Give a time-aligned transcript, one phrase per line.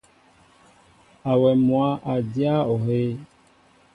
[1.31, 3.07] Awem mwă a jáa ohɛy.